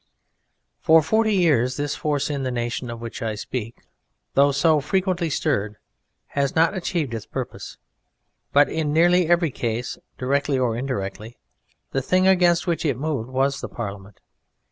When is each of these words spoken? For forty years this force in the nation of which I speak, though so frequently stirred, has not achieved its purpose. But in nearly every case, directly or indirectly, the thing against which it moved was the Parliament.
For 0.79 1.03
forty 1.03 1.35
years 1.35 1.77
this 1.77 1.95
force 1.95 2.31
in 2.31 2.41
the 2.41 2.49
nation 2.49 2.89
of 2.89 2.99
which 2.99 3.21
I 3.21 3.35
speak, 3.35 3.83
though 4.33 4.51
so 4.51 4.79
frequently 4.81 5.29
stirred, 5.29 5.77
has 6.29 6.55
not 6.55 6.75
achieved 6.75 7.13
its 7.13 7.27
purpose. 7.27 7.77
But 8.51 8.67
in 8.67 8.91
nearly 8.93 9.27
every 9.29 9.51
case, 9.51 9.99
directly 10.17 10.57
or 10.57 10.75
indirectly, 10.75 11.37
the 11.91 12.01
thing 12.01 12.25
against 12.27 12.65
which 12.65 12.83
it 12.83 12.97
moved 12.97 13.29
was 13.29 13.61
the 13.61 13.69
Parliament. 13.69 14.19